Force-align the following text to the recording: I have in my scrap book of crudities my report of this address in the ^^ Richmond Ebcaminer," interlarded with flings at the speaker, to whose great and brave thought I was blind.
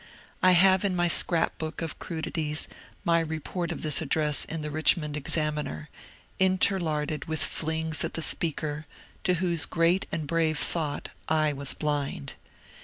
I 0.41 0.53
have 0.53 0.83
in 0.83 0.95
my 0.95 1.07
scrap 1.07 1.59
book 1.59 1.83
of 1.83 1.99
crudities 1.99 2.67
my 3.05 3.19
report 3.19 3.71
of 3.71 3.83
this 3.83 4.01
address 4.01 4.45
in 4.45 4.63
the 4.63 4.69
^^ 4.69 4.73
Richmond 4.73 5.13
Ebcaminer," 5.13 5.89
interlarded 6.39 7.25
with 7.25 7.43
flings 7.43 8.03
at 8.03 8.15
the 8.15 8.23
speaker, 8.23 8.87
to 9.23 9.35
whose 9.35 9.67
great 9.67 10.07
and 10.11 10.25
brave 10.25 10.57
thought 10.57 11.09
I 11.29 11.53
was 11.53 11.75
blind. 11.75 12.33